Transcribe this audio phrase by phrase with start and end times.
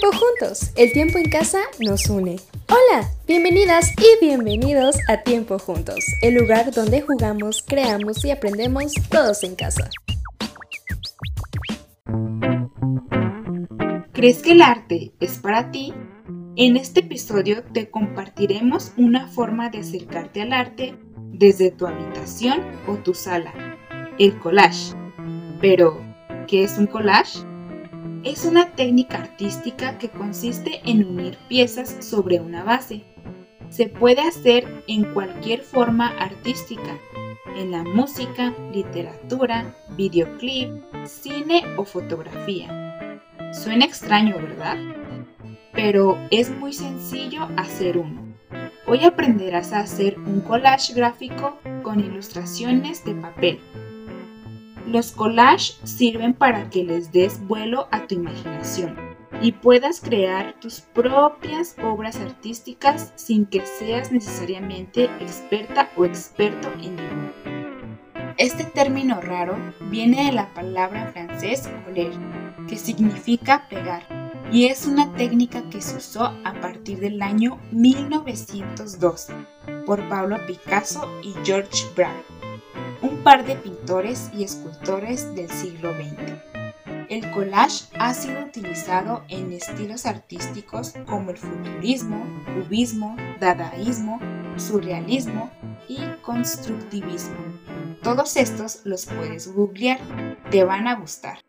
[0.00, 2.36] Tiempo juntos, el tiempo en casa nos une.
[2.68, 9.42] Hola, bienvenidas y bienvenidos a Tiempo juntos, el lugar donde jugamos, creamos y aprendemos todos
[9.42, 9.90] en casa.
[14.12, 15.92] ¿Crees que el arte es para ti?
[16.56, 22.94] En este episodio te compartiremos una forma de acercarte al arte desde tu habitación o
[22.94, 23.52] tu sala,
[24.18, 24.94] el collage.
[25.60, 26.02] Pero,
[26.46, 27.49] ¿qué es un collage?
[28.22, 33.02] Es una técnica artística que consiste en unir piezas sobre una base.
[33.70, 36.98] Se puede hacer en cualquier forma artística,
[37.56, 40.70] en la música, literatura, videoclip,
[41.06, 43.18] cine o fotografía.
[43.54, 44.76] Suena extraño, ¿verdad?
[45.72, 48.30] Pero es muy sencillo hacer uno.
[48.86, 53.60] Hoy aprenderás a hacer un collage gráfico con ilustraciones de papel.
[54.90, 58.96] Los collages sirven para que les des vuelo a tu imaginación
[59.40, 66.96] y puedas crear tus propias obras artísticas sin que seas necesariamente experta o experto en
[66.96, 68.34] dibujo.
[68.36, 69.56] Este término raro
[69.92, 72.10] viene de la palabra en francés coller,
[72.68, 74.02] que significa pegar,
[74.50, 79.34] y es una técnica que se usó a partir del año 1912
[79.86, 82.39] por Pablo Picasso y George Braque
[83.22, 86.50] par de pintores y escultores del siglo XX.
[87.08, 94.20] El collage ha sido utilizado en estilos artísticos como el futurismo, cubismo, dadaísmo,
[94.56, 95.50] surrealismo
[95.88, 97.36] y constructivismo.
[98.02, 99.98] Todos estos los puedes googlear,
[100.50, 101.40] te van a gustar.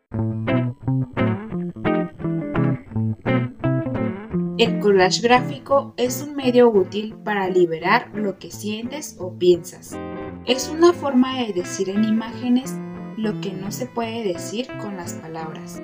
[4.58, 9.96] El collage gráfico es un medio útil para liberar lo que sientes o piensas.
[10.46, 12.74] Es una forma de decir en imágenes
[13.16, 15.84] lo que no se puede decir con las palabras.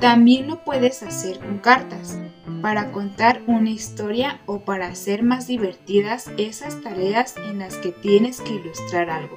[0.00, 2.16] También lo puedes hacer con cartas,
[2.62, 8.40] para contar una historia o para hacer más divertidas esas tareas en las que tienes
[8.40, 9.36] que ilustrar algo.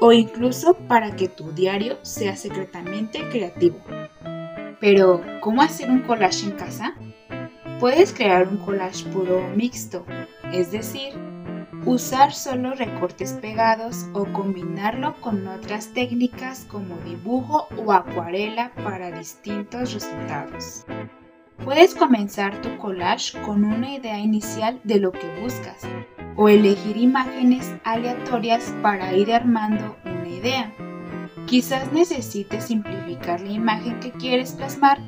[0.00, 3.78] O incluso para que tu diario sea secretamente creativo.
[4.80, 6.94] Pero, ¿cómo hacer un collage en casa?
[7.78, 10.06] Puedes crear un collage puro mixto,
[10.52, 11.12] es decir,
[11.84, 19.92] usar solo recortes pegados o combinarlo con otras técnicas como dibujo o acuarela para distintos
[19.92, 20.84] resultados.
[21.64, 25.82] Puedes comenzar tu collage con una idea inicial de lo que buscas
[26.36, 30.72] o elegir imágenes aleatorias para ir armando una idea.
[31.46, 34.98] Quizás necesites simplificar la imagen que quieres plasmar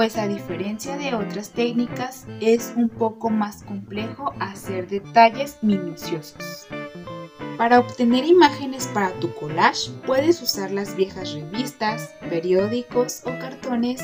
[0.00, 6.66] pues a diferencia de otras técnicas es un poco más complejo hacer detalles minuciosos.
[7.58, 14.02] Para obtener imágenes para tu collage puedes usar las viejas revistas, periódicos o cartones,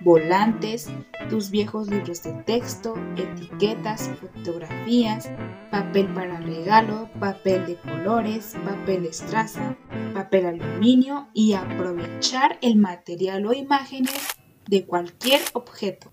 [0.00, 0.90] volantes,
[1.30, 5.30] tus viejos libros de texto, etiquetas, fotografías,
[5.70, 9.78] papel para regalo, papel de colores, papel estraza,
[10.12, 14.37] papel aluminio y aprovechar el material o imágenes
[14.68, 16.12] de cualquier objeto.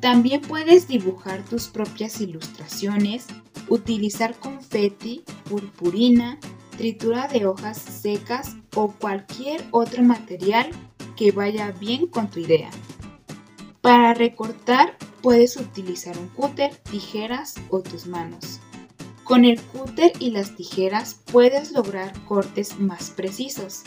[0.00, 3.26] También puedes dibujar tus propias ilustraciones,
[3.68, 6.38] utilizar confeti, purpurina,
[6.76, 10.68] tritura de hojas secas o cualquier otro material
[11.16, 12.70] que vaya bien con tu idea.
[13.80, 18.60] Para recortar puedes utilizar un cúter, tijeras o tus manos.
[19.24, 23.82] Con el cúter y las tijeras puedes lograr cortes más precisos.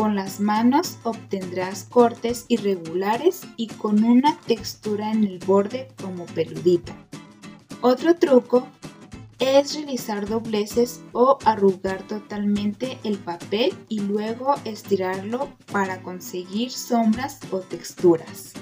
[0.00, 6.94] Con las manos obtendrás cortes irregulares y con una textura en el borde como peludita.
[7.82, 8.66] Otro truco
[9.38, 17.58] es realizar dobleces o arrugar totalmente el papel y luego estirarlo para conseguir sombras o
[17.58, 18.54] texturas.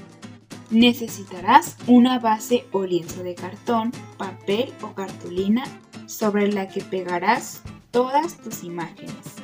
[0.71, 5.63] Necesitarás una base o lienzo de cartón, papel o cartulina
[6.07, 7.63] sobre la que pegarás
[7.93, 9.38] todas tus imágenes.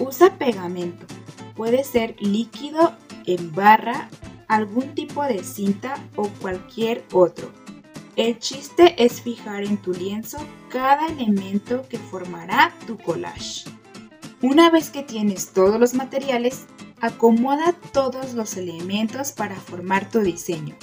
[0.00, 1.06] Usa pegamento.
[1.54, 2.94] Puede ser líquido,
[3.26, 4.08] en barra,
[4.48, 7.52] algún tipo de cinta o cualquier otro.
[8.16, 10.38] El chiste es fijar en tu lienzo
[10.70, 13.70] cada elemento que formará tu collage.
[14.42, 16.64] Una vez que tienes todos los materiales,
[17.00, 20.74] acomoda todos los elementos para formar tu diseño,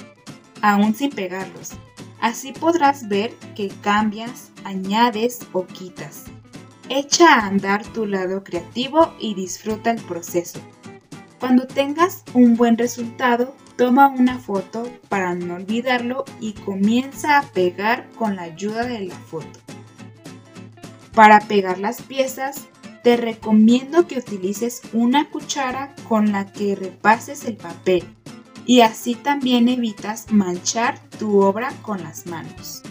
[0.62, 1.72] aún sin pegarlos.
[2.20, 6.26] Así podrás ver que cambias, añades o quitas.
[6.90, 10.58] Echa a andar tu lado creativo y disfruta el proceso.
[11.38, 18.08] Cuando tengas un buen resultado, toma una foto para no olvidarlo y comienza a pegar
[18.16, 19.60] con la ayuda de la foto.
[21.14, 22.68] Para pegar las piezas,
[23.02, 28.04] te recomiendo que utilices una cuchara con la que repases el papel
[28.64, 32.82] y así también evitas manchar tu obra con las manos.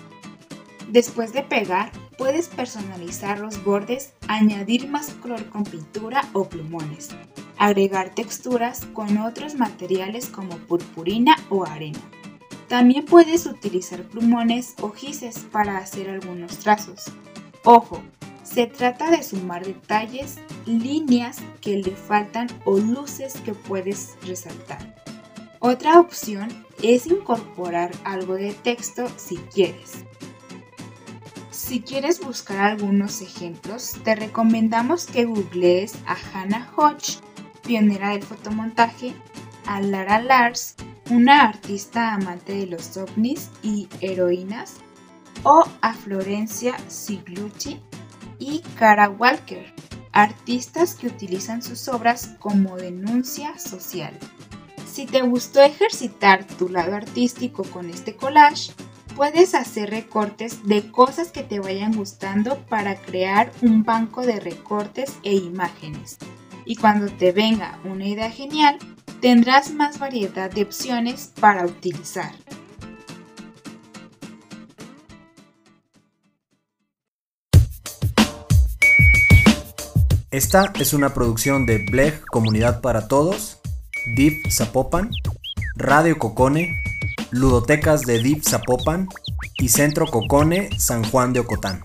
[0.89, 7.09] Después de pegar, puedes personalizar los bordes, añadir más color con pintura o plumones,
[7.57, 11.99] agregar texturas con otros materiales como purpurina o arena.
[12.67, 17.05] También puedes utilizar plumones o gises para hacer algunos trazos.
[17.63, 18.01] Ojo,
[18.43, 24.95] se trata de sumar detalles, líneas que le faltan o luces que puedes resaltar.
[25.59, 26.49] Otra opción
[26.83, 30.05] es incorporar algo de texto si quieres.
[31.67, 37.19] Si quieres buscar algunos ejemplos, te recomendamos que googlees a Hannah Hodge,
[37.61, 39.13] pionera del fotomontaje,
[39.65, 40.75] a Lara Lars,
[41.09, 44.75] una artista amante de los ovnis y heroínas,
[45.43, 47.81] o a Florencia Siglucci
[48.39, 49.73] y Cara Walker,
[50.13, 54.17] artistas que utilizan sus obras como denuncia social.
[54.89, 58.71] Si te gustó ejercitar tu lado artístico con este collage,
[59.17, 65.17] puedes hacer recortes de cosas que te vayan gustando para crear un banco de recortes
[65.23, 66.19] e imágenes.
[66.65, 68.77] Y cuando te venga una idea genial,
[69.19, 72.31] tendrás más variedad de opciones para utilizar.
[80.29, 83.59] Esta es una producción de Bleg Comunidad para Todos,
[84.15, 85.09] Deep Zapopan,
[85.75, 86.83] Radio Cocone,
[87.31, 89.07] Ludotecas de Deep Zapopan
[89.57, 91.81] y Centro Cocone San Juan de Ocotán.